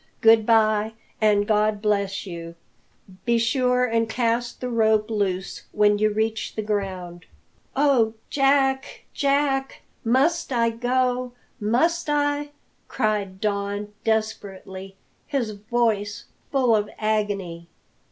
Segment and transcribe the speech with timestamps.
[0.21, 2.55] "Good bye, and God bless you!
[3.23, 7.27] Be sure and cast the rope loose when you reach the ground."
[7.75, 9.81] "Oh, Jack, Jack!
[10.03, 12.49] Must I go must I?"
[12.87, 14.95] cried Don desperately,
[15.27, 17.67] his voice full of agony.